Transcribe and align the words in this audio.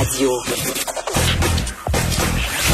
Radio. 0.00 0.30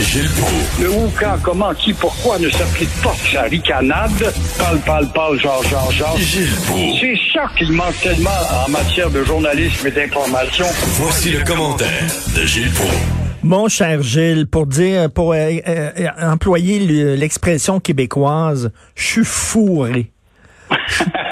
Gilles 0.00 0.28
Proulx. 0.38 0.80
Le 0.80 0.90
où, 0.90 1.11
quand, 1.19 1.37
comment, 1.42 1.75
qui, 1.75 1.92
pourquoi 1.92 2.38
ne 2.38 2.49
s'applique 2.50 2.91
pas 3.02 3.14
que 3.21 3.30
sa 3.33 3.42
ricanade? 3.42 4.33
Parle, 4.58 4.79
parle, 4.87 5.09
parle, 5.12 5.41
genre, 5.41 5.62
genre, 5.65 5.91
genre. 5.91 6.17
Gilles 6.19 6.54
Proulx. 6.67 6.99
C'est 7.01 7.19
ça 7.33 7.51
qu'il 7.59 7.73
manque 7.73 7.99
tellement 8.01 8.31
en 8.65 8.71
matière 8.71 9.11
de 9.11 9.25
journalisme 9.25 9.89
et 9.89 9.91
d'information. 9.91 10.67
Voici 11.01 11.31
le 11.33 11.43
commentaire 11.43 12.04
de 12.37 12.47
Gilles 12.47 12.71
Proulx. 12.71 12.95
Mon 13.43 13.69
cher 13.69 14.03
Gilles, 14.03 14.47
pour 14.47 14.67
dire, 14.67 15.11
pour 15.11 15.33
euh, 15.33 15.51
euh, 15.67 15.90
employer 16.23 16.79
le- 16.79 17.16
l'expression 17.16 17.80
québécoise, 17.80 18.70
je 18.95 19.05
suis 19.05 19.24
fourré. 19.24 20.12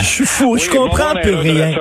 Je 0.00 0.06
suis 0.06 0.26
fou, 0.26 0.56
je 0.56 0.68
comprends 0.70 1.14
plus 1.20 1.34
rien. 1.34 1.72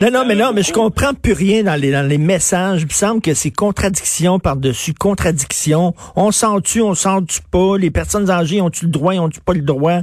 Non, 0.00 0.10
non, 0.10 0.24
mais 0.26 0.34
non, 0.34 0.52
mais 0.54 0.62
je 0.62 0.72
comprends 0.72 1.14
plus 1.14 1.32
rien 1.32 1.62
dans 1.62 1.80
les, 1.80 1.92
dans 1.92 2.06
les 2.06 2.18
messages. 2.18 2.82
Il 2.82 2.86
me 2.86 2.90
semble 2.90 3.20
que 3.20 3.34
c'est 3.34 3.50
contradiction 3.50 4.38
par-dessus 4.38 4.94
contradiction. 4.94 5.94
On 6.16 6.30
sent-tu, 6.30 6.82
on 6.82 6.94
sent-tu 6.94 7.40
pas? 7.50 7.76
Les 7.78 7.90
personnes 7.90 8.30
âgées 8.30 8.60
ont-tu 8.60 8.86
le 8.86 8.90
droit, 8.90 9.14
ont-tu 9.14 9.40
pas 9.40 9.54
le 9.54 9.62
droit? 9.62 10.00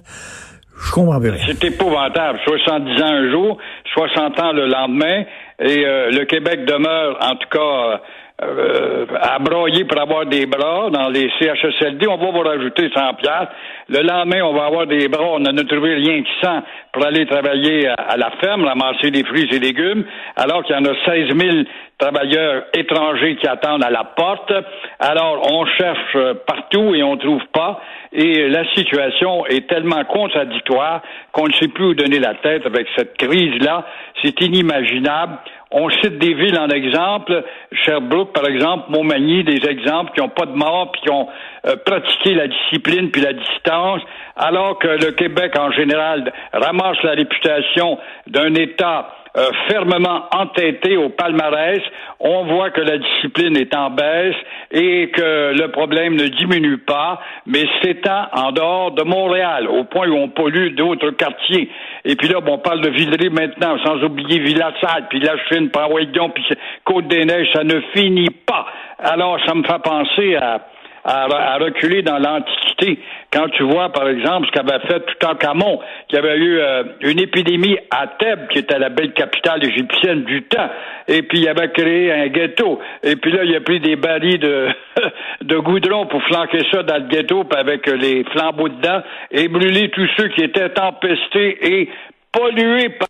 Je 0.85 0.91
comprends 0.91 1.19
plus 1.19 1.31
rien. 1.31 1.43
C'est 1.47 1.63
épouvantable. 1.63 2.39
70 2.45 3.01
ans 3.01 3.07
un 3.07 3.31
jour, 3.31 3.57
60 3.93 4.39
ans 4.39 4.51
le 4.53 4.67
lendemain, 4.67 5.23
et 5.59 5.85
euh, 5.85 6.11
le 6.11 6.25
Québec 6.25 6.65
demeure, 6.65 7.17
en 7.21 7.35
tout 7.35 7.49
cas, 7.49 8.01
euh, 8.39 9.05
à 9.19 9.39
broyer 9.39 9.85
pour 9.85 9.99
avoir 9.99 10.27
des 10.27 10.45
bras 10.45 10.89
dans 10.91 11.09
les 11.09 11.27
CHSLD. 11.39 12.07
On 12.07 12.17
va 12.17 12.31
vous 12.31 12.39
rajouter 12.39 12.89
100 12.93 13.15
piastres. 13.15 13.51
Le 13.89 14.01
lendemain, 14.01 14.43
on 14.43 14.53
va 14.53 14.65
avoir 14.65 14.85
des 14.85 15.07
bras. 15.07 15.25
On 15.31 15.39
n'en 15.39 15.57
a 15.57 15.63
trouvé 15.63 15.95
rien 15.95 16.21
qui 16.21 16.31
sent 16.41 16.59
pour 16.93 17.03
aller 17.05 17.25
travailler 17.25 17.87
à, 17.87 17.93
à 17.93 18.17
la 18.17 18.29
ferme, 18.39 18.63
ramasser 18.63 19.09
des 19.09 19.23
fruits 19.23 19.49
et 19.51 19.59
légumes, 19.59 20.05
alors 20.35 20.63
qu'il 20.63 20.75
y 20.75 20.79
en 20.79 20.85
a 20.85 20.93
16 21.05 21.35
000 21.35 21.57
travailleurs 21.97 22.65
étrangers 22.73 23.37
qui 23.37 23.47
attendent 23.47 23.83
à 23.83 23.89
la 23.89 24.03
porte. 24.03 24.53
Alors, 24.99 25.51
on 25.51 25.65
cherche 25.65 26.15
euh, 26.15 26.35
partout 26.45 26.93
et 26.93 27.03
on 27.03 27.17
trouve 27.17 27.41
pas. 27.53 27.81
Et 28.19 28.49
la 28.49 28.67
situation 28.73 29.45
est 29.45 29.69
tellement 29.69 30.03
contradictoire 30.05 31.03
qu'on 31.31 31.45
ne 31.47 31.53
sait 31.53 31.67
plus 31.67 31.85
où 31.85 31.93
donner 31.93 32.17
la 32.17 32.33
tête 32.33 32.65
avec 32.65 32.87
cette 32.97 33.15
crise-là. 33.15 33.85
C'est 34.23 34.41
inimaginable. 34.41 35.37
On 35.69 35.87
cite 35.91 36.17
des 36.17 36.33
villes 36.33 36.57
en 36.57 36.69
exemple, 36.69 37.43
Sherbrooke 37.73 38.33
par 38.33 38.47
exemple, 38.47 38.85
Montmagny, 38.89 39.43
des 39.43 39.69
exemples 39.69 40.13
qui 40.13 40.21
n'ont 40.21 40.29
pas 40.29 40.47
de 40.47 40.55
mort 40.55 40.91
puis 40.93 41.01
qui 41.01 41.11
ont 41.11 41.27
euh, 41.67 41.75
pratiqué 41.85 42.33
la 42.33 42.47
discipline 42.47 43.11
puis 43.11 43.21
la 43.21 43.33
distance, 43.33 44.01
alors 44.35 44.79
que 44.79 44.87
le 44.87 45.11
Québec 45.11 45.53
en 45.59 45.69
général 45.71 46.33
ramasse 46.53 46.97
la 47.03 47.11
réputation 47.11 47.99
d'un 48.27 48.55
État 48.55 49.09
euh, 49.37 49.51
fermement 49.67 50.23
entêté 50.31 50.97
au 50.97 51.09
palmarès, 51.09 51.81
on 52.19 52.45
voit 52.45 52.71
que 52.71 52.81
la 52.81 52.97
discipline 52.97 53.55
est 53.55 53.75
en 53.75 53.91
baisse 53.91 54.35
et 54.71 55.11
que 55.11 55.53
le 55.53 55.67
problème 55.67 56.15
ne 56.15 56.27
diminue 56.27 56.79
pas, 56.79 57.21
mais 57.45 57.65
en 58.07 58.51
dehors 58.51 58.91
de 58.91 59.03
Montréal, 59.03 59.67
au 59.67 59.83
point 59.83 60.07
où 60.07 60.15
on 60.15 60.29
pollue 60.29 60.73
d'autres 60.75 61.11
quartiers. 61.11 61.69
Et 62.05 62.15
puis 62.15 62.27
là, 62.27 62.39
on 62.45 62.57
parle 62.57 62.81
de 62.81 62.89
Villeray 62.89 63.29
maintenant, 63.29 63.77
sans 63.83 64.03
oublier 64.03 64.39
Villassade, 64.39 65.05
puis 65.09 65.19
La 65.19 65.35
Chine, 65.47 65.69
Paraguayon, 65.69 66.29
puis 66.29 66.43
Côte-des-Neiges, 66.85 67.49
ça 67.53 67.63
ne 67.63 67.79
finit 67.95 68.29
pas. 68.45 68.65
Alors, 68.99 69.37
ça 69.45 69.53
me 69.53 69.63
fait 69.63 69.81
penser 69.83 70.35
à 70.35 70.59
à, 71.07 71.53
à 71.53 71.57
reculer 71.57 72.01
dans 72.01 72.19
l'Antiquité. 72.19 72.99
Quand 73.31 73.47
tu 73.49 73.63
vois, 73.63 73.89
par 73.91 74.07
exemple, 74.09 74.47
ce 74.47 74.51
qu'avait 74.51 74.85
fait 74.87 74.99
Toutankhamon, 74.99 75.79
qui 76.09 76.17
avait 76.17 76.37
eu 76.37 76.59
euh, 76.59 76.83
une 77.01 77.19
épidémie 77.19 77.77
à 77.89 78.07
Thèbes, 78.19 78.47
qui 78.49 78.59
était 78.59 78.77
la 78.77 78.89
belle 78.89 79.13
capitale 79.13 79.65
égyptienne 79.65 80.23
du 80.25 80.43
temps, 80.43 80.69
et 81.07 81.21
puis 81.23 81.39
il 81.39 81.47
avait 81.47 81.71
créé 81.71 82.11
un 82.11 82.27
ghetto, 82.27 82.79
et 83.03 83.15
puis 83.15 83.31
là, 83.31 83.43
il 83.45 83.55
a 83.55 83.61
pris 83.61 83.79
des 83.79 83.95
barils 83.95 84.39
de, 84.39 84.67
de 85.43 85.57
goudron 85.57 86.05
pour 86.07 86.21
flanquer 86.23 86.61
ça 86.71 86.83
dans 86.83 86.97
le 86.97 87.07
ghetto, 87.07 87.43
avec 87.55 87.87
les 87.87 88.23
flambeaux 88.25 88.69
dedans, 88.69 89.01
et 89.31 89.47
brûler 89.47 89.89
tous 89.89 90.07
ceux 90.17 90.27
qui 90.29 90.43
étaient 90.43 90.79
empestés 90.79 91.79
et 91.79 91.89
pollués 92.31 92.89
par 92.89 93.07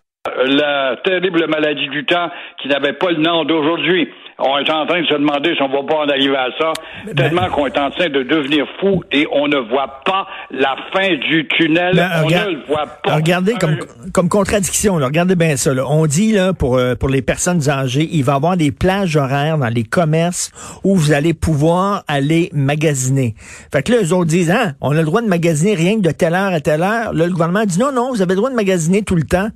la 0.48 0.96
terrible 1.04 1.48
maladie 1.48 1.88
du 1.90 2.06
temps 2.06 2.30
qui 2.62 2.68
n'avait 2.68 2.94
pas 2.94 3.12
le 3.12 3.18
nom 3.18 3.44
d'aujourd'hui. 3.46 4.08
On 4.40 4.60
est 4.60 4.70
en 4.70 4.86
train 4.86 5.02
de 5.02 5.08
se 5.08 5.14
demander 5.16 5.56
si 5.56 5.62
on 5.64 5.68
va 5.68 5.82
pas 5.88 5.96
en 5.96 6.08
arriver 6.10 6.36
à 6.38 6.50
ça, 6.60 6.72
tellement 7.16 7.50
qu'on 7.50 7.66
est 7.66 7.78
en 7.80 7.90
train 7.90 8.08
de 8.10 8.22
devenir 8.22 8.68
fou 8.80 9.04
et 9.12 9.26
on 9.32 9.48
ne 9.48 9.58
voit 9.58 10.02
pas 10.06 10.28
la 10.52 10.76
fin 10.94 11.16
du 11.16 11.48
tunnel. 11.48 11.96
Ben, 11.96 12.10
on 12.22 12.26
regarde- 12.28 12.50
ne 12.50 12.54
le 12.54 12.62
voit 12.68 12.86
pas. 13.04 13.16
Regardez 13.16 13.54
comme, 13.56 13.72
Euh, 13.72 14.10
comme 14.14 14.30
contradiction, 14.30 15.00
là. 15.00 15.08
regardez 15.08 15.36
bien 15.36 15.56
ça. 15.58 15.74
là. 15.74 15.86
On 15.90 16.06
dit 16.06 16.34
là 16.34 16.54
pour 16.54 16.78
euh, 16.78 16.94
pour 16.94 17.10
les 17.10 17.24
personnes 17.24 17.68
âgées, 17.68 18.08
il 18.12 18.24
va 18.24 18.34
y 18.34 18.36
avoir 18.36 18.58
des 18.58 18.72
plages 18.72 19.16
horaires 19.16 19.58
dans 19.58 19.74
les 19.74 19.84
commerces 19.84 20.52
où 20.84 20.96
vous 20.96 21.14
allez 21.14 21.34
pouvoir 21.34 22.04
aller 22.08 22.52
magasiner. 22.54 23.34
Fait 23.74 23.82
que 23.82 23.92
là, 23.92 23.98
eux 24.04 24.14
autres 24.14 24.30
disent, 24.30 24.52
hein, 24.52 24.74
on 24.82 24.92
a 24.92 25.00
le 25.00 25.04
droit 25.06 25.22
de 25.24 25.28
magasiner 25.28 25.74
rien 25.74 25.96
que 25.96 26.02
de 26.02 26.12
telle 26.12 26.36
heure 26.36 26.54
à 26.54 26.60
telle 26.60 26.84
heure. 26.84 27.12
Là, 27.12 27.26
le 27.26 27.32
gouvernement 27.32 27.66
dit, 27.66 27.80
non, 27.80 27.92
non, 27.92 28.12
vous 28.12 28.22
avez 28.22 28.34
le 28.34 28.36
droit 28.38 28.52
de 28.52 28.56
magasiner 28.56 29.02
tout 29.02 29.16
le 29.16 29.24
temps. 29.24 29.48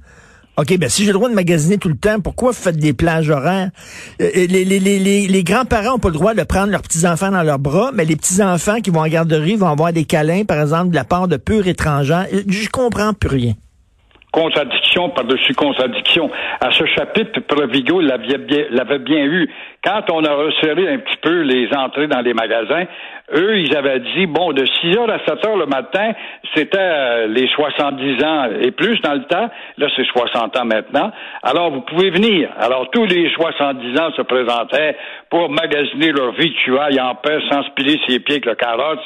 OK, 0.57 0.77
ben 0.77 0.89
si 0.89 1.03
j'ai 1.03 1.07
le 1.07 1.13
droit 1.13 1.29
de 1.29 1.33
magasiner 1.33 1.77
tout 1.77 1.87
le 1.87 1.95
temps, 1.95 2.19
pourquoi 2.19 2.51
vous 2.51 2.57
faites 2.57 2.77
des 2.77 2.91
plages 2.93 3.29
horaires? 3.29 3.69
Euh, 4.21 4.27
les, 4.35 4.65
les, 4.65 5.43
grands-parents 5.43 5.91
n'ont 5.93 5.97
pas 5.97 6.09
le 6.09 6.15
droit 6.15 6.33
de 6.33 6.43
prendre 6.43 6.71
leurs 6.71 6.81
petits-enfants 6.81 7.31
dans 7.31 7.43
leurs 7.43 7.57
bras, 7.57 7.91
mais 7.93 8.03
les 8.03 8.17
petits-enfants 8.17 8.81
qui 8.81 8.89
vont 8.89 8.99
en 8.99 9.07
garderie 9.07 9.55
vont 9.55 9.67
avoir 9.69 9.93
des 9.93 10.03
câlins, 10.03 10.43
par 10.43 10.59
exemple, 10.59 10.89
de 10.89 10.95
la 10.95 11.05
part 11.05 11.29
de 11.29 11.37
purs 11.37 11.67
étrangers. 11.67 12.25
Euh, 12.33 12.41
Je 12.47 12.67
comprends 12.69 13.13
plus 13.13 13.29
rien. 13.29 13.53
contradiction 14.33 15.09
par-dessus 15.09 15.53
contradiction. 15.53 16.29
À 16.59 16.69
ce 16.71 16.85
chapitre, 16.85 17.39
Provigo 17.47 18.01
l'avait 18.01 18.37
bien, 18.37 18.97
bien 18.99 19.23
eu. 19.23 19.49
Quand 19.83 20.03
on 20.11 20.23
a 20.25 20.33
resserré 20.33 20.93
un 20.93 20.99
petit 20.99 21.17
peu 21.21 21.41
les 21.41 21.69
entrées 21.73 22.07
dans 22.07 22.21
les 22.21 22.33
magasins, 22.33 22.85
eux, 23.33 23.59
ils 23.59 23.75
avaient 23.75 23.99
dit, 23.99 24.25
bon, 24.25 24.53
de 24.53 24.65
6 24.65 24.97
heures 24.97 25.09
à 25.09 25.19
7 25.25 25.45
heures 25.45 25.57
le 25.57 25.65
matin, 25.65 26.11
c'était 26.55 26.77
euh, 26.77 27.27
les 27.27 27.47
70 27.47 28.23
ans 28.23 28.49
et 28.59 28.71
plus 28.71 28.99
dans 29.01 29.13
le 29.13 29.23
temps. 29.23 29.49
Là, 29.77 29.87
c'est 29.95 30.05
60 30.05 30.57
ans 30.57 30.65
maintenant. 30.65 31.11
Alors, 31.43 31.71
vous 31.71 31.81
pouvez 31.81 32.09
venir. 32.09 32.49
Alors, 32.59 32.89
tous 32.91 33.05
les 33.05 33.29
70 33.31 33.99
ans 33.99 34.11
se 34.15 34.21
présentaient 34.21 34.97
pour 35.29 35.49
magasiner 35.49 36.11
leur 36.11 36.31
victuailles 36.33 36.99
en 36.99 37.15
paix 37.15 37.39
sans 37.49 37.63
se 37.63 37.69
piler 37.71 37.99
ses 38.07 38.19
pieds 38.19 38.35
avec 38.35 38.45
le 38.45 38.55
carotte. 38.55 39.01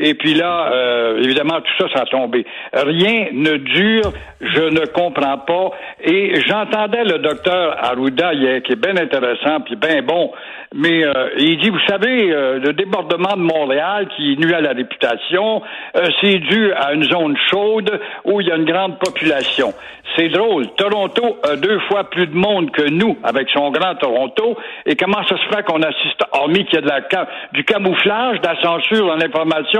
Et 0.00 0.14
puis 0.14 0.34
là, 0.34 0.70
euh, 0.72 1.22
évidemment, 1.22 1.60
tout 1.60 1.72
ça, 1.78 1.86
ça 1.92 2.02
a 2.02 2.06
tombé. 2.06 2.46
Rien 2.72 3.26
ne 3.32 3.56
dure, 3.56 4.12
je 4.40 4.62
ne 4.62 4.86
comprends 4.86 5.38
pas. 5.38 5.70
Et 6.04 6.40
j'entendais 6.46 7.02
le 7.04 7.18
docteur 7.18 7.76
Arruda 7.84 8.32
hier, 8.32 8.62
qui 8.62 8.72
est 8.72 8.80
bien 8.80 8.96
intéressant, 8.96 9.60
puis 9.60 9.74
bien 9.74 10.02
bon, 10.02 10.30
mais 10.74 11.04
euh, 11.04 11.30
il 11.38 11.58
dit, 11.58 11.70
vous 11.70 11.80
savez, 11.88 12.30
euh, 12.30 12.58
le 12.58 12.74
débordement 12.74 13.36
de 13.36 13.42
Montréal 13.42 14.06
qui 14.16 14.36
nuit 14.36 14.52
à 14.52 14.60
la 14.60 14.72
réputation, 14.72 15.62
euh, 15.96 16.06
c'est 16.20 16.38
dû 16.38 16.72
à 16.72 16.92
une 16.92 17.04
zone 17.04 17.36
chaude 17.50 17.98
où 18.24 18.40
il 18.40 18.48
y 18.48 18.52
a 18.52 18.56
une 18.56 18.66
grande 18.66 18.98
population. 18.98 19.72
C'est 20.16 20.28
drôle. 20.28 20.66
Toronto 20.76 21.38
a 21.42 21.56
deux 21.56 21.78
fois 21.80 22.04
plus 22.04 22.26
de 22.26 22.34
monde 22.34 22.70
que 22.70 22.88
nous, 22.90 23.16
avec 23.22 23.48
son 23.50 23.70
grand 23.70 23.94
Toronto. 23.94 24.56
Et 24.84 24.94
comment 24.94 25.22
ça 25.26 25.36
se 25.36 25.54
fait 25.54 25.64
qu'on 25.64 25.82
assiste, 25.82 26.22
hormis 26.32 26.64
qu'il 26.66 26.74
y 26.74 26.78
a 26.78 26.80
de 26.82 26.88
la, 26.88 27.26
du 27.52 27.64
camouflage, 27.64 28.40
de 28.40 28.46
la 28.46 28.60
censure 28.60 29.06
dans 29.06 29.16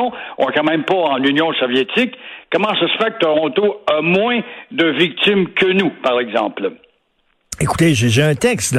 l'information, 0.09 0.37
on 0.39 0.47
quand 0.47 0.65
même 0.65 0.85
pas 0.85 0.95
en 0.95 1.23
Union 1.23 1.53
soviétique, 1.55 2.15
comment 2.53 2.69
ça 2.69 2.89
se 2.89 3.05
fait 3.05 3.13
que 3.13 3.19
Toronto 3.21 3.81
a 3.87 4.01
moins 4.03 4.41
de 4.71 4.87
victimes 4.99 5.49
que 5.55 5.67
nous, 5.67 5.91
par 6.03 6.21
exemple? 6.21 6.73
Écoutez, 7.61 7.93
j'ai 7.95 8.23
un 8.23 8.37
texte. 8.37 8.79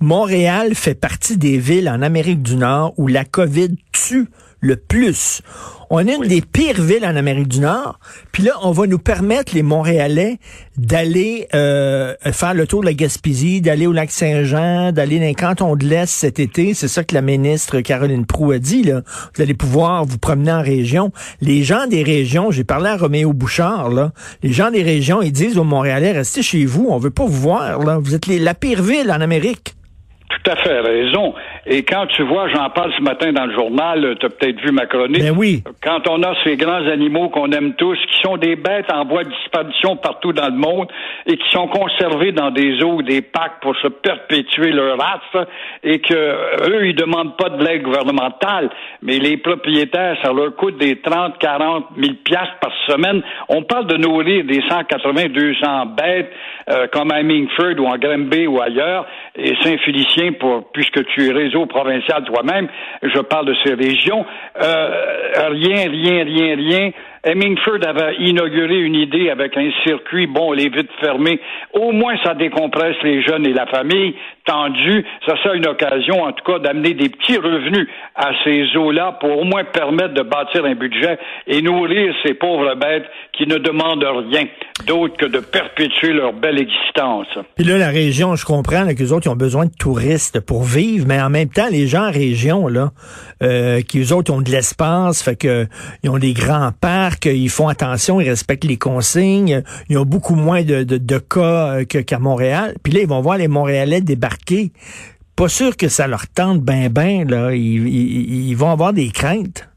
Montréal 0.00 0.74
fait 0.74 0.94
partie 0.94 1.36
des 1.36 1.58
villes 1.58 1.88
en 1.88 2.00
Amérique 2.00 2.42
du 2.42 2.56
Nord 2.56 2.94
où 2.96 3.08
la 3.08 3.24
COVID 3.24 3.70
tue 3.92 4.28
le 4.60 4.76
plus. 4.76 5.42
On 5.92 6.06
est 6.06 6.14
une 6.14 6.28
des 6.28 6.40
pires 6.40 6.80
villes 6.80 7.04
en 7.04 7.16
Amérique 7.16 7.48
du 7.48 7.58
Nord. 7.58 7.98
Puis 8.30 8.44
là, 8.44 8.52
on 8.62 8.70
va 8.70 8.86
nous 8.86 8.98
permettre, 9.00 9.54
les 9.56 9.62
Montréalais, 9.64 10.38
d'aller 10.76 11.48
euh, 11.52 12.14
faire 12.30 12.54
le 12.54 12.66
tour 12.68 12.82
de 12.82 12.86
la 12.86 12.94
Gaspésie, 12.94 13.60
d'aller 13.60 13.88
au 13.88 13.92
lac 13.92 14.12
Saint-Jean, 14.12 14.92
d'aller 14.92 15.18
dans 15.18 15.24
les 15.24 15.34
cantons 15.34 15.74
de 15.74 15.84
l'Est 15.84 16.06
cet 16.06 16.38
été. 16.38 16.74
C'est 16.74 16.86
ça 16.86 17.02
que 17.02 17.12
la 17.12 17.22
ministre 17.22 17.80
Caroline 17.80 18.24
Proux 18.24 18.52
a 18.52 18.58
dit. 18.58 18.84
Là. 18.84 19.02
Vous 19.34 19.42
allez 19.42 19.54
pouvoir 19.54 20.04
vous 20.04 20.18
promener 20.18 20.52
en 20.52 20.62
région. 20.62 21.10
Les 21.40 21.64
gens 21.64 21.88
des 21.88 22.04
régions, 22.04 22.52
j'ai 22.52 22.62
parlé 22.64 22.90
à 22.90 22.96
Roméo 22.96 23.32
Bouchard, 23.32 23.90
là, 23.90 24.12
les 24.44 24.52
gens 24.52 24.70
des 24.70 24.82
régions, 24.84 25.22
ils 25.22 25.32
disent 25.32 25.58
aux 25.58 25.64
Montréalais, 25.64 26.12
restez 26.12 26.42
chez 26.42 26.66
vous, 26.66 26.86
on 26.90 26.98
veut 26.98 27.10
pas 27.10 27.24
vous 27.26 27.32
voir. 27.40 27.80
Là. 27.80 27.98
Vous 27.98 28.14
êtes 28.14 28.26
les- 28.26 28.38
la 28.38 28.54
pire 28.54 28.82
ville 28.82 29.10
en 29.10 29.20
Amérique. 29.20 29.74
Tout 30.30 30.50
à 30.52 30.56
fait 30.56 30.80
raison. 30.80 31.34
Et 31.66 31.82
quand 31.82 32.06
tu 32.06 32.22
vois, 32.22 32.48
j'en 32.48 32.70
parle 32.70 32.92
ce 32.96 33.02
matin 33.02 33.32
dans 33.32 33.46
le 33.46 33.52
journal, 33.52 34.16
tu 34.20 34.26
as 34.26 34.28
peut-être 34.30 34.60
vu 34.60 34.70
ma 34.70 34.86
chronique. 34.86 35.22
Ben 35.22 35.34
oui. 35.36 35.64
Quand 35.82 36.08
on 36.08 36.22
a 36.22 36.34
ces 36.44 36.56
grands 36.56 36.86
animaux 36.86 37.30
qu'on 37.30 37.50
aime 37.50 37.74
tous, 37.74 37.98
qui 38.06 38.22
sont 38.22 38.36
des 38.36 38.54
bêtes 38.54 38.92
en 38.92 39.04
voie 39.04 39.24
de 39.24 39.30
disparition 39.30 39.96
partout 39.96 40.32
dans 40.32 40.46
le 40.46 40.56
monde 40.56 40.86
et 41.26 41.36
qui 41.36 41.50
sont 41.50 41.66
conservés 41.66 42.30
dans 42.30 42.52
des 42.52 42.80
eaux 42.82 42.98
ou 42.98 43.02
des 43.02 43.22
packs 43.22 43.60
pour 43.60 43.74
se 43.76 43.88
perpétuer 43.88 44.70
leur 44.70 44.98
race 44.98 45.46
et 45.82 45.98
que 45.98 46.14
eux, 46.14 46.86
ils 46.86 46.94
demandent 46.94 47.36
pas 47.36 47.48
de 47.48 47.64
l'aide 47.64 47.82
gouvernementale, 47.82 48.70
mais 49.02 49.18
les 49.18 49.36
propriétaires, 49.36 50.16
ça 50.22 50.32
leur 50.32 50.54
coûte 50.54 50.78
des 50.78 51.00
30, 51.00 51.38
40 51.38 51.86
000 51.98 52.14
piastres 52.24 52.58
par 52.60 52.72
semaine. 52.86 53.20
On 53.48 53.64
parle 53.64 53.88
de 53.88 53.96
nourrir 53.96 54.44
des 54.44 54.62
180, 54.68 55.28
200 55.28 55.86
bêtes 55.86 56.30
euh, 56.70 56.86
comme 56.92 57.10
à 57.10 57.22
Mingford 57.22 57.80
ou 57.80 57.86
en 57.86 57.98
Granby 57.98 58.46
ou 58.46 58.60
ailleurs 58.60 59.06
et 59.36 59.54
Saint-Félicien 59.62 60.19
pour 60.32 60.70
puisque 60.72 61.04
tu 61.06 61.28
es 61.28 61.32
réseau 61.32 61.66
provincial 61.66 62.24
toi-même, 62.24 62.68
je 63.02 63.20
parle 63.20 63.46
de 63.46 63.56
ces 63.64 63.74
régions. 63.74 64.24
Euh, 64.62 65.48
rien, 65.50 65.90
rien, 65.90 66.24
rien, 66.24 66.56
rien. 66.56 66.90
Hemingford 67.22 67.86
avait 67.86 68.16
inauguré 68.16 68.76
une 68.80 68.94
idée 68.94 69.28
avec 69.28 69.56
un 69.56 69.70
circuit, 69.84 70.26
bon, 70.26 70.52
les 70.52 70.68
vitres 70.70 70.94
fermées. 71.00 71.38
Au 71.74 71.92
moins, 71.92 72.16
ça 72.24 72.34
décompresse 72.34 72.96
les 73.02 73.22
jeunes 73.22 73.46
et 73.46 73.52
la 73.52 73.66
famille 73.66 74.14
tendue. 74.44 75.04
Ça 75.26 75.36
sera 75.42 75.54
une 75.54 75.66
occasion, 75.66 76.22
en 76.22 76.32
tout 76.32 76.44
cas, 76.44 76.58
d'amener 76.58 76.94
des 76.94 77.08
petits 77.08 77.36
revenus 77.36 77.88
à 78.14 78.30
ces 78.44 78.76
eaux-là 78.76 79.18
pour 79.20 79.38
au 79.38 79.44
moins 79.44 79.64
permettre 79.64 80.14
de 80.14 80.22
bâtir 80.22 80.64
un 80.64 80.74
budget 80.74 81.18
et 81.46 81.62
nourrir 81.62 82.14
ces 82.24 82.34
pauvres 82.34 82.74
bêtes 82.74 83.06
qui 83.32 83.46
ne 83.46 83.58
demandent 83.58 84.04
rien 84.04 84.46
d'autre 84.86 85.16
que 85.16 85.26
de 85.26 85.40
perpétuer 85.40 86.12
leur 86.12 86.32
belle 86.32 86.58
existence. 86.58 87.26
Puis 87.56 87.64
là, 87.64 87.78
la 87.78 87.88
région, 87.88 88.36
je 88.36 88.44
comprends 88.44 88.86
que 88.86 88.98
les 88.98 89.12
autres, 89.12 89.26
ils 89.26 89.30
ont 89.30 89.36
besoin 89.36 89.66
de 89.66 89.74
touristes 89.78 90.40
pour 90.40 90.64
vivre, 90.64 91.06
mais 91.06 91.20
en 91.20 91.30
même 91.30 91.48
temps, 91.48 91.68
les 91.70 91.86
gens 91.86 92.08
en 92.08 92.10
région, 92.10 92.68
là, 92.68 92.90
euh, 93.42 93.80
qui 93.82 94.00
eux 94.00 94.12
autres 94.12 94.32
ont 94.32 94.40
de 94.40 94.50
l'espace, 94.50 95.22
fait 95.22 95.36
que 95.36 95.66
ils 96.02 96.10
ont 96.10 96.18
des 96.18 96.32
grands 96.32 96.70
parcs, 96.78 97.20
qu'ils 97.20 97.50
font 97.50 97.68
attention, 97.68 98.20
ils 98.20 98.28
respectent 98.28 98.64
les 98.64 98.76
consignes, 98.76 99.62
ils 99.88 99.98
ont 99.98 100.04
beaucoup 100.04 100.34
moins 100.34 100.62
de, 100.62 100.82
de, 100.82 101.18
cas 101.18 101.80
euh, 101.80 101.84
qu'à 101.84 102.18
Montréal. 102.18 102.74
Puis 102.82 102.92
là, 102.92 103.00
ils 103.00 103.08
vont 103.08 103.20
voir 103.20 103.38
les 103.38 103.48
Montréalais 103.48 104.00
débarquer. 104.00 104.29
Pas 105.36 105.48
sûr 105.48 105.76
que 105.76 105.88
ça 105.88 106.06
leur 106.06 106.28
tente 106.28 106.60
ben 106.60 106.88
ben, 106.88 107.28
là. 107.28 107.54
Ils, 107.54 108.54
vont 108.54 108.70
avoir 108.70 108.92
des 108.92 109.08
craintes. 109.10 109.68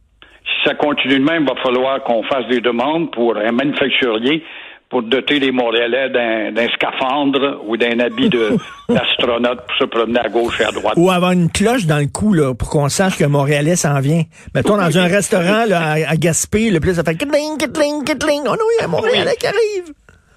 Si 0.43 0.69
ça 0.69 0.75
continue 0.75 1.19
de 1.19 1.23
même, 1.23 1.43
il 1.43 1.47
va 1.47 1.61
falloir 1.61 2.03
qu'on 2.03 2.23
fasse 2.23 2.47
des 2.49 2.59
demandes 2.59 3.11
pour 3.11 3.37
un 3.37 3.51
manufacturier 3.51 4.43
pour 4.89 5.01
doter 5.01 5.39
les 5.39 5.51
Montréalais 5.51 6.09
d'un 6.09 6.67
scaphandre 6.73 7.63
ou 7.65 7.77
d'un 7.77 7.99
habit 7.99 8.29
d'astronaute 8.89 9.61
pour 9.65 9.77
se 9.79 9.85
promener 9.85 10.19
à 10.19 10.29
gauche 10.29 10.59
et 10.61 10.65
à 10.65 10.71
droite. 10.71 10.93
Ou 10.97 11.09
avoir 11.09 11.31
une 11.31 11.49
cloche 11.49 11.85
dans 11.87 11.97
le 11.97 12.07
cou 12.07 12.33
là, 12.33 12.53
pour 12.53 12.69
qu'on 12.69 12.89
sache 12.89 13.17
que 13.17 13.23
Montréalais 13.23 13.75
s'en 13.75 13.99
vient. 14.01 14.21
Mettons 14.53 14.77
dans 14.77 14.97
un 14.97 15.07
restaurant 15.07 15.65
là, 15.65 15.93
à, 16.07 16.15
Gaspé, 16.17 16.69
le 16.69 16.79
plus 16.79 16.95
ça 16.95 17.03
fait 17.03 17.15
kitling, 17.15 17.57
kitling, 17.57 18.03
kitling. 18.03 18.41
Oh 18.45 18.49
non, 18.49 18.65
il 18.77 18.81
y 18.81 18.81
a 18.81 18.85
un 18.85 18.89
Montréalais 18.89 19.35
qui 19.39 19.47
arrive. 19.47 19.93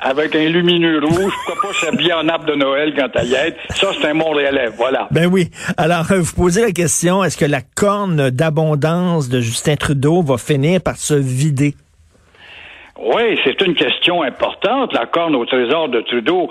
Avec 0.08 0.36
un 0.36 0.48
lumineux 0.48 1.00
rouge, 1.00 1.32
pourquoi 1.46 1.70
pas 1.70 1.74
s'habiller 1.80 2.12
en 2.12 2.28
arbre 2.28 2.44
de 2.44 2.54
Noël 2.54 2.94
quand 2.96 3.08
à 3.16 3.24
y 3.24 3.34
être. 3.34 3.56
Ça, 3.74 3.88
c'est 4.00 4.06
un 4.06 4.14
Montréalais, 4.14 4.68
voilà. 4.76 5.08
Ben 5.10 5.26
oui. 5.26 5.50
Alors, 5.76 6.12
euh, 6.12 6.20
vous 6.20 6.32
posez 6.32 6.62
la 6.62 6.70
question, 6.70 7.24
est-ce 7.24 7.36
que 7.36 7.44
la 7.44 7.60
corne 7.60 8.30
d'abondance 8.30 9.28
de 9.28 9.40
Justin 9.40 9.74
Trudeau 9.74 10.22
va 10.22 10.38
finir 10.38 10.80
par 10.80 10.96
se 10.96 11.14
vider? 11.14 11.74
Oui, 13.00 13.36
c'est 13.42 13.60
une 13.62 13.74
question 13.74 14.22
importante. 14.22 14.92
La 14.92 15.06
corne 15.06 15.34
au 15.34 15.44
trésor 15.44 15.88
de 15.88 16.00
Trudeau 16.02 16.50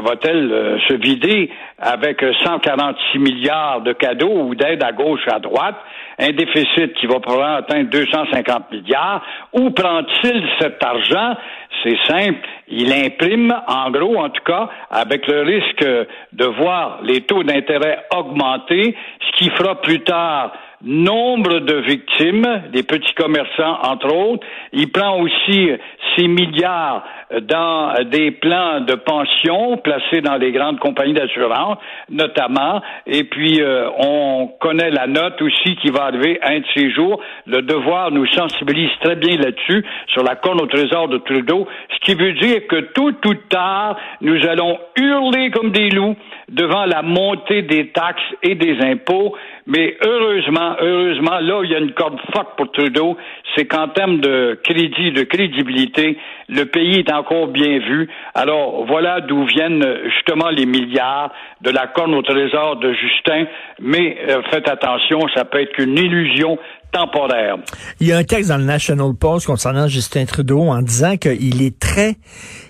va-t-elle 0.00 0.52
euh, 0.52 0.78
se 0.88 0.94
vider 0.94 1.50
avec 1.78 2.24
146 2.44 3.18
milliards 3.18 3.82
de 3.82 3.92
cadeaux 3.92 4.42
ou 4.44 4.54
d'aides 4.54 4.82
à 4.82 4.92
gauche 4.92 5.20
et 5.26 5.34
à 5.34 5.38
droite, 5.38 5.76
un 6.18 6.30
déficit 6.30 6.94
qui 6.94 7.06
va 7.06 7.20
probablement 7.20 7.56
atteindre 7.56 7.90
250 7.90 8.70
milliards, 8.72 9.22
ou 9.52 9.70
prend-il 9.70 10.42
cet 10.60 10.82
argent? 10.82 11.36
C'est 11.82 11.98
simple, 12.06 12.48
il 12.68 12.92
imprime, 12.92 13.54
en 13.68 13.90
gros 13.90 14.18
en 14.18 14.30
tout 14.30 14.42
cas, 14.44 14.68
avec 14.90 15.26
le 15.26 15.42
risque 15.42 15.84
de 16.32 16.44
voir 16.44 17.00
les 17.02 17.22
taux 17.22 17.42
d'intérêt 17.42 18.04
augmenter, 18.14 18.96
ce 19.20 19.38
qui 19.38 19.50
fera 19.50 19.80
plus 19.80 20.00
tard 20.00 20.52
nombre 20.82 21.60
de 21.60 21.74
victimes, 21.76 22.62
des 22.72 22.82
petits 22.82 23.14
commerçants 23.14 23.78
entre 23.82 24.14
autres. 24.14 24.46
Il 24.72 24.90
prend 24.90 25.20
aussi 25.20 25.70
ces 26.16 26.28
milliards 26.28 27.02
dans 27.42 27.94
des 28.04 28.30
plans 28.30 28.80
de 28.80 28.94
pension 28.94 29.76
placés 29.78 30.20
dans 30.20 30.36
les 30.36 30.52
grandes 30.52 30.78
compagnies 30.78 31.14
d'assurance, 31.14 31.78
notamment. 32.08 32.80
Et 33.06 33.24
puis, 33.24 33.60
euh, 33.60 33.88
on 33.98 34.48
connaît 34.60 34.90
la 34.90 35.06
note 35.06 35.40
aussi 35.42 35.76
qui 35.76 35.90
va 35.90 36.04
arriver 36.04 36.38
un 36.42 36.60
de 36.60 36.64
ces 36.74 36.90
jours. 36.90 37.20
Le 37.46 37.62
devoir 37.62 38.10
nous 38.10 38.26
sensibilise 38.26 38.90
très 39.02 39.16
bien 39.16 39.36
là-dessus, 39.36 39.84
sur 40.08 40.22
la 40.22 40.36
corne 40.36 40.60
au 40.60 40.66
trésor 40.66 41.08
de 41.08 41.18
Trudeau, 41.18 41.66
ce 41.90 41.98
qui 42.00 42.14
veut 42.14 42.32
dire 42.34 42.66
que 42.68 42.80
tout 42.92 43.14
ou 43.26 43.34
tard, 43.48 43.96
nous 44.20 44.46
allons 44.46 44.78
hurler 44.96 45.50
comme 45.50 45.70
des 45.70 45.90
loups 45.90 46.16
devant 46.48 46.84
la 46.84 47.02
montée 47.02 47.62
des 47.62 47.88
taxes 47.88 48.22
et 48.42 48.54
des 48.54 48.78
impôts. 48.82 49.34
Mais 49.66 49.96
heureusement, 50.04 50.76
heureusement, 50.80 51.38
là 51.40 51.60
il 51.64 51.70
y 51.70 51.74
a 51.74 51.78
une 51.78 51.92
corde 51.92 52.20
forte 52.32 52.56
pour 52.56 52.70
Trudeau, 52.70 53.16
c'est 53.54 53.66
qu'en 53.66 53.88
termes 53.88 54.20
de 54.20 54.58
crédit, 54.62 55.12
de 55.12 55.22
crédibilité, 55.24 56.18
le 56.48 56.64
pays 56.66 57.00
est 57.00 57.10
encore 57.18 57.48
bien 57.48 57.78
vu. 57.78 58.08
Alors 58.34 58.84
voilà 58.86 59.20
d'où 59.20 59.44
viennent 59.44 59.84
justement 60.14 60.50
les 60.50 60.66
milliards 60.66 61.32
de 61.60 61.70
la 61.70 61.86
corne 61.86 62.14
au 62.14 62.22
trésor 62.22 62.76
de 62.76 62.92
Justin. 62.92 63.46
Mais 63.80 64.18
euh, 64.28 64.42
faites 64.50 64.68
attention, 64.68 65.20
ça 65.34 65.44
peut 65.44 65.60
être 65.60 65.72
qu'une 65.72 65.98
illusion 65.98 66.58
temporaire. 66.96 67.56
Il 68.00 68.06
y 68.06 68.12
a 68.12 68.18
un 68.18 68.24
texte 68.24 68.48
dans 68.48 68.56
le 68.56 68.64
National 68.64 69.14
Post 69.14 69.46
concernant 69.46 69.88
Justin 69.88 70.24
Trudeau 70.24 70.62
en 70.62 70.82
disant 70.82 71.16
qu'il 71.16 71.62
est 71.62 71.78
très 71.78 72.16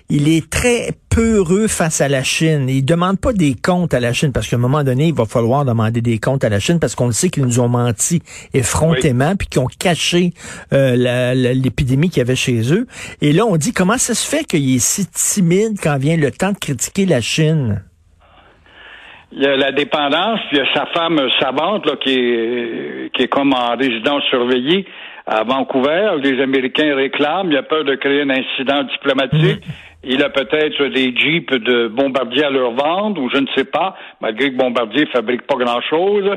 il 0.08 0.28
est 0.28 0.48
très 0.48 0.92
peureux 1.08 1.66
face 1.66 2.00
à 2.00 2.08
la 2.08 2.22
Chine. 2.22 2.68
Il 2.68 2.84
demande 2.84 3.18
pas 3.18 3.32
des 3.32 3.54
comptes 3.54 3.92
à 3.92 3.98
la 3.98 4.12
Chine 4.12 4.30
parce 4.30 4.46
qu'à 4.46 4.54
un 4.54 4.60
moment 4.60 4.84
donné, 4.84 5.08
il 5.08 5.14
va 5.14 5.24
falloir 5.24 5.64
demander 5.64 6.00
des 6.00 6.18
comptes 6.18 6.44
à 6.44 6.48
la 6.48 6.60
Chine 6.60 6.78
parce 6.78 6.94
qu'on 6.94 7.06
le 7.06 7.12
sait 7.12 7.28
qu'ils 7.28 7.44
nous 7.44 7.58
ont 7.58 7.68
menti 7.68 8.22
effrontément 8.54 9.34
puis 9.34 9.48
qu'ils 9.48 9.60
ont 9.60 9.68
caché 9.78 10.32
euh, 10.72 11.34
l'épidémie 11.34 12.08
qu'il 12.08 12.18
y 12.18 12.20
avait 12.20 12.36
chez 12.36 12.72
eux. 12.72 12.86
Et 13.20 13.32
là, 13.32 13.46
on 13.46 13.56
dit 13.56 13.72
comment 13.72 13.98
ça 13.98 14.14
se 14.14 14.26
fait 14.26 14.44
qu'il 14.44 14.76
est 14.76 14.78
si 14.78 15.06
timide 15.06 15.78
quand 15.82 15.98
vient 15.98 16.16
le 16.16 16.30
temps 16.30 16.52
de 16.52 16.58
critiquer 16.58 17.04
la 17.06 17.20
Chine? 17.20 17.82
Il 19.38 19.42
y 19.42 19.46
a 19.46 19.54
la 19.54 19.70
dépendance, 19.70 20.40
il 20.50 20.56
y 20.56 20.60
a 20.62 20.74
sa 20.74 20.86
femme 20.86 21.20
savante 21.38 21.84
là, 21.84 21.96
qui, 21.96 22.18
est, 22.18 23.12
qui 23.12 23.24
est 23.24 23.28
comme 23.28 23.52
en 23.52 23.76
résidence 23.76 24.22
surveillée 24.30 24.86
à 25.26 25.44
Vancouver. 25.44 26.12
Les 26.22 26.40
Américains 26.40 26.94
réclament. 26.94 27.50
Il 27.50 27.56
a 27.58 27.62
peur 27.62 27.84
de 27.84 27.96
créer 27.96 28.22
un 28.22 28.30
incident 28.30 28.84
diplomatique. 28.84 29.62
Il 30.04 30.22
a 30.22 30.30
peut-être 30.30 30.86
des 30.86 31.14
jeeps 31.14 31.52
de 31.52 31.88
bombardiers 31.88 32.44
à 32.44 32.50
leur 32.50 32.70
vendre, 32.70 33.20
ou 33.20 33.28
je 33.28 33.36
ne 33.36 33.46
sais 33.54 33.64
pas, 33.64 33.94
malgré 34.22 34.52
que 34.52 34.56
Bombardier 34.56 35.04
fabrique 35.06 35.42
pas 35.42 35.56
grand-chose. 35.56 36.30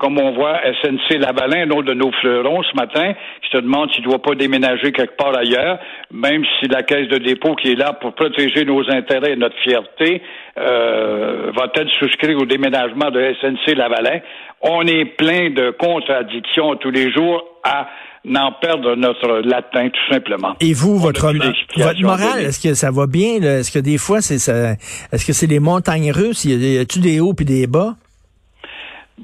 Comme 0.00 0.18
on 0.18 0.32
voit 0.32 0.58
SNC 0.82 1.18
Lavalin, 1.18 1.66
un 1.66 1.70
autre 1.70 1.88
de 1.88 1.94
nos 1.94 2.10
fleurons 2.20 2.62
ce 2.62 2.74
matin, 2.74 3.12
qui 3.42 3.50
se 3.50 3.58
demande 3.58 3.90
s'il 3.92 4.02
ne 4.02 4.08
doit 4.08 4.22
pas 4.22 4.34
déménager 4.34 4.92
quelque 4.92 5.16
part 5.16 5.36
ailleurs, 5.36 5.78
même 6.10 6.42
si 6.58 6.68
la 6.68 6.82
caisse 6.82 7.08
de 7.08 7.18
dépôt 7.18 7.54
qui 7.54 7.72
est 7.72 7.74
là 7.74 7.92
pour 7.92 8.14
protéger 8.14 8.64
nos 8.64 8.80
intérêts 8.90 9.32
et 9.32 9.36
notre 9.36 9.58
fierté 9.62 10.22
euh, 10.58 11.52
va-t-elle 11.54 11.88
souscrire 11.98 12.38
au 12.38 12.46
déménagement 12.46 13.10
de 13.10 13.34
SNC 13.40 13.76
Lavalin. 13.76 14.20
On 14.62 14.86
est 14.86 15.04
plein 15.04 15.50
de 15.50 15.70
contradictions 15.70 16.76
tous 16.76 16.90
les 16.90 17.12
jours 17.12 17.44
à 17.62 17.88
n'en 18.24 18.52
perdre 18.52 18.96
notre 18.96 19.42
latin, 19.46 19.88
tout 19.88 20.14
simplement. 20.14 20.54
Et 20.60 20.72
vous, 20.72 20.98
votre, 20.98 21.32
votre 21.76 22.02
morale, 22.02 22.40
est-ce 22.40 22.60
que 22.60 22.74
ça 22.74 22.90
va 22.90 23.06
bien? 23.06 23.40
Est-ce 23.42 23.70
que 23.70 23.78
des 23.78 23.98
fois, 23.98 24.20
c'est 24.20 24.38
ça, 24.38 24.72
est-ce 25.12 25.26
que 25.26 25.32
c'est 25.32 25.46
les 25.46 25.60
montagnes 25.60 26.10
russes? 26.10 26.44
Y 26.44 26.78
a-tu 26.78 27.00
des 27.00 27.20
hauts 27.20 27.34
puis 27.34 27.44
des 27.44 27.66
bas? 27.66 27.96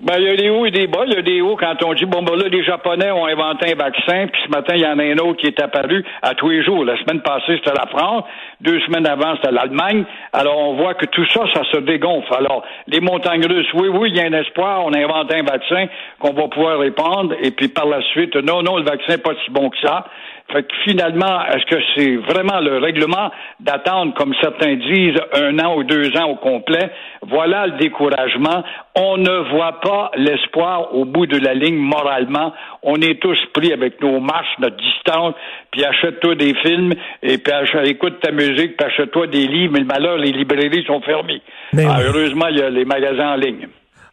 Ben, 0.03 0.17
il 0.19 0.25
y 0.25 0.29
a 0.29 0.37
des 0.37 0.51
hauts 0.51 0.67
et 0.67 0.71
des 0.71 0.87
bas. 0.87 1.05
Il 1.07 1.15
y 1.15 1.17
a 1.17 1.23
des 1.23 1.41
hauts 1.41 1.57
quand 1.57 1.83
on 1.83 1.95
dit, 1.95 2.05
bon, 2.05 2.23
ben 2.23 2.37
là, 2.37 2.49
les 2.49 2.63
Japonais 2.63 3.11
ont 3.13 3.25
inventé 3.25 3.73
un 3.73 3.77
vaccin, 3.77 4.27
puis 4.31 4.43
ce 4.45 4.51
matin, 4.51 4.75
il 4.75 4.83
y 4.83 4.87
en 4.87 4.99
a 4.99 5.03
un 5.03 5.17
autre 5.17 5.41
qui 5.41 5.47
est 5.47 5.59
apparu 5.59 6.05
à 6.21 6.35
tous 6.35 6.51
les 6.51 6.63
jours. 6.63 6.85
La 6.85 6.99
semaine 6.99 7.23
passée, 7.23 7.57
c'était 7.57 7.73
la 7.73 7.87
France. 7.87 8.25
Deux 8.61 8.79
semaines 8.81 9.07
avant, 9.07 9.37
c'était 9.37 9.53
l'Allemagne. 9.53 10.05
Alors, 10.35 10.59
on 10.59 10.75
voit 10.75 10.93
que 10.95 11.07
tout 11.07 11.25
ça, 11.33 11.45
ça 11.55 11.63
se 11.73 11.79
dégonfle. 11.79 12.31
Alors, 12.35 12.63
les 12.89 13.01
montagnes 13.01 13.47
russes, 13.47 13.73
oui, 13.73 13.89
oui, 13.89 14.11
il 14.11 14.17
y 14.17 14.21
a 14.21 14.25
un 14.25 14.39
espoir. 14.39 14.85
On 14.85 14.93
a 14.93 14.99
inventé 14.99 15.37
un 15.37 15.45
vaccin 15.45 15.87
qu'on 16.19 16.35
va 16.35 16.49
pouvoir 16.49 16.79
répandre. 16.79 17.35
Et 17.41 17.51
puis, 17.53 17.69
par 17.69 17.87
la 17.87 18.03
suite, 18.13 18.37
non, 18.37 18.63
non, 18.63 18.77
le 18.77 18.85
vaccin 18.85 19.13
n'est 19.15 19.19
pas 19.19 19.33
si 19.47 19.51
bon 19.51 19.71
que 19.71 19.79
ça. 19.79 20.05
Fait 20.53 20.63
que 20.63 20.75
finalement, 20.85 21.45
est-ce 21.53 21.67
que 21.67 21.83
c'est 21.97 22.17
vraiment 22.17 22.61
le 22.61 22.79
règlement 22.79 23.33
d'attendre, 23.59 24.15
comme 24.15 24.33
certains 24.41 24.77
disent, 24.77 25.21
un 25.33 25.59
an 25.59 25.77
ou 25.77 25.83
deux 25.83 26.17
ans 26.17 26.31
au 26.31 26.37
complet? 26.37 26.91
Voilà 27.23 27.67
le 27.67 27.79
découragement. 27.79 28.63
On 28.95 29.17
ne 29.17 29.51
voit 29.51 29.81
pas 29.81 30.13
l'espoir 30.17 30.95
au 30.95 31.05
bout 31.05 31.27
de 31.27 31.39
la 31.39 31.55
ligne 31.55 31.77
moralement. 31.77 32.53
On 32.85 32.95
est 32.97 33.21
tous 33.21 33.39
pris 33.55 33.73
avec 33.73 34.01
nos 34.01 34.21
marches, 34.21 34.55
notre 34.61 34.77
distance, 34.77 35.35
puis 35.73 35.85
achète-toi 35.85 36.37
des 36.37 36.55
films, 36.55 36.93
et 37.23 37.39
puis 37.39 37.53
écoute 37.85 38.21
ta 38.21 38.31
musique, 38.31 38.77
puis 38.77 38.87
achète-toi 38.87 39.27
des 39.27 39.47
livres, 39.49 39.73
mais 39.73 39.81
le 39.81 39.87
malheur, 39.87 40.17
les 40.17 40.31
librairies 40.31 40.85
sont 40.87 41.01
fermées. 41.01 41.43
Ah, 41.77 41.99
heureusement, 42.03 42.47
il 42.51 42.59
y 42.59 42.63
a 42.63 42.71
les 42.71 42.85
magasins 42.85 43.33
en 43.33 43.37
ligne. 43.37 43.67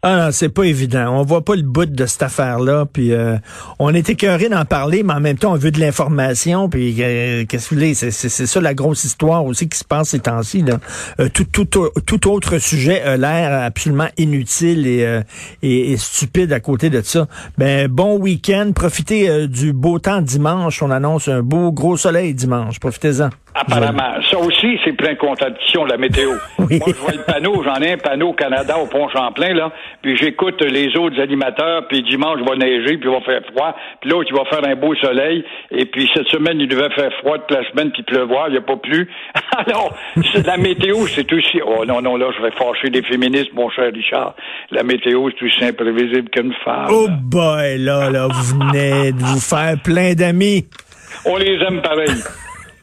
Ah 0.05 0.17
non, 0.17 0.31
c'est 0.33 0.49
pas 0.49 0.65
évident. 0.65 1.17
On 1.17 1.23
voit 1.23 1.45
pas 1.45 1.55
le 1.55 1.61
bout 1.61 1.85
de 1.85 2.05
cette 2.05 2.23
affaire-là. 2.23 2.85
Puis 2.91 3.13
euh, 3.13 3.37
on 3.79 3.93
est 3.93 4.09
écœuré 4.09 4.49
d'en 4.49 4.65
parler, 4.65 5.01
mais 5.01 5.13
en 5.13 5.21
même 5.21 5.37
temps, 5.37 5.53
on 5.53 5.55
veut 5.55 5.71
de 5.71 5.79
l'information. 5.79 6.67
Puis 6.67 6.93
euh, 6.99 7.45
qu'est-ce 7.45 7.69
que 7.69 7.75
vous 7.75 7.79
voulez? 7.79 7.93
C'est, 7.93 8.11
ça 8.11 8.59
la 8.59 8.73
grosse 8.73 9.05
histoire 9.05 9.45
aussi 9.45 9.69
qui 9.69 9.77
se 9.77 9.85
passe 9.85 10.09
ces 10.09 10.19
temps-ci. 10.19 10.65
Euh, 11.21 11.29
tout, 11.29 12.27
autre 12.27 12.57
sujet 12.57 13.01
a 13.01 13.15
l'air 13.15 13.63
absolument 13.63 14.09
inutile 14.17 14.87
et, 14.87 15.21
et, 15.61 15.95
stupide 15.95 16.51
à 16.51 16.59
côté 16.59 16.89
de 16.89 17.01
ça. 17.01 17.29
Ben 17.57 17.87
bon 17.87 18.17
week-end. 18.17 18.73
Profitez 18.75 19.47
du 19.47 19.71
beau 19.71 19.99
temps 19.99 20.21
dimanche. 20.21 20.83
On 20.83 20.91
annonce 20.91 21.29
un 21.29 21.41
beau 21.41 21.71
gros 21.71 21.95
soleil 21.95 22.33
dimanche. 22.33 22.77
Profitez-en. 22.81 23.29
Apparemment. 23.55 24.15
Ça 24.29 24.39
aussi, 24.39 24.79
c'est 24.83 24.93
plein 24.93 25.13
de 25.13 25.17
contradictions, 25.17 25.85
la 25.85 25.97
météo. 25.97 26.31
Moi, 26.57 26.67
je 26.69 26.93
vois 26.93 27.11
le 27.11 27.23
panneau, 27.23 27.63
j'en 27.63 27.81
ai 27.81 27.93
un 27.93 27.97
panneau 27.97 28.29
au 28.29 28.33
Canada, 28.33 28.77
au 28.79 28.87
Pont-Champlain, 28.87 29.53
là, 29.53 29.71
puis 30.01 30.17
j'écoute 30.17 30.61
les 30.61 30.95
autres 30.97 31.19
animateurs, 31.21 31.87
puis 31.87 32.01
dimanche, 32.03 32.39
il 32.41 32.49
va 32.49 32.55
neiger, 32.55 32.97
puis 32.97 33.09
il 33.09 33.13
va 33.13 33.21
faire 33.21 33.41
froid, 33.51 33.75
puis 34.01 34.09
l'autre, 34.09 34.29
il 34.31 34.37
va 34.37 34.45
faire 34.45 34.67
un 34.67 34.75
beau 34.75 34.95
soleil, 34.95 35.43
et 35.71 35.85
puis 35.85 36.09
cette 36.15 36.27
semaine, 36.27 36.59
il 36.59 36.67
devait 36.67 36.89
faire 36.95 37.11
froid 37.19 37.37
toute 37.37 37.57
la 37.57 37.69
semaine, 37.69 37.91
puis 37.91 38.03
pleuvoir, 38.03 38.47
il 38.47 38.53
n'y 38.53 38.57
a 38.57 38.61
pas 38.61 38.77
plu. 38.77 39.09
Alors, 39.57 39.95
la 40.45 40.57
météo, 40.57 41.05
c'est 41.07 41.31
aussi... 41.31 41.61
Oh 41.65 41.85
non, 41.85 42.01
non, 42.01 42.17
là, 42.17 42.31
je 42.35 42.41
vais 42.41 42.51
fâcher 42.51 42.89
des 42.89 43.03
féministes, 43.03 43.53
mon 43.53 43.69
cher 43.69 43.91
Richard. 43.93 44.35
La 44.71 44.83
météo, 44.83 45.29
c'est 45.37 45.45
aussi 45.45 45.63
imprévisible 45.63 46.29
qu'une 46.29 46.53
femme. 46.65 46.87
Oh 46.89 47.07
boy, 47.09 47.77
là, 47.77 48.09
là, 48.09 48.27
vous 48.27 48.57
venez 48.57 49.11
de 49.11 49.19
vous 49.19 49.39
faire 49.39 49.75
plein 49.83 50.13
d'amis. 50.13 50.65
On 51.25 51.37
les 51.37 51.57
aime 51.61 51.81
pareil. 51.81 52.09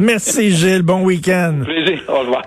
Merci 0.01 0.51
Gilles, 0.51 0.83
bon 0.83 1.03
week-end. 1.03 1.61
Plaisir, 1.65 2.03
au 2.09 2.21
revoir. 2.21 2.43